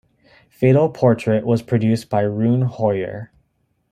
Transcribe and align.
Fatal 0.49 0.89
Portrait 0.89 1.45
was 1.45 1.61
produced 1.61 2.09
by 2.09 2.21
Rune 2.21 2.63
Hoyer. 2.63 3.31